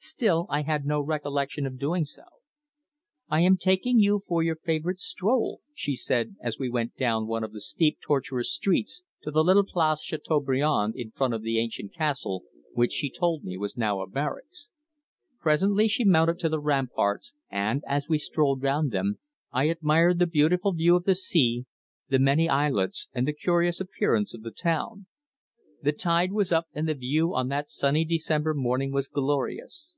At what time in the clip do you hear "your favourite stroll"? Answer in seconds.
4.44-5.60